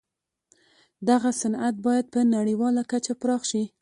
[1.09, 3.63] دغه صنعت بايد په نړيواله کچه پراخ شي.